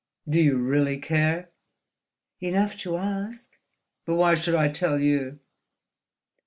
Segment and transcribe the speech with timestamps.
[0.27, 1.51] "Do you really care?"
[2.39, 3.55] "Enough to ask."
[4.03, 5.37] "But why should I tell you?"